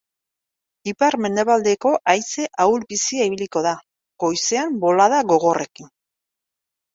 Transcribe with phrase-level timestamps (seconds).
[0.91, 3.75] Ipar-mendebaldeko haize ahul-bizia ibiliko da,
[4.25, 5.93] goizean bolada gogorrekin.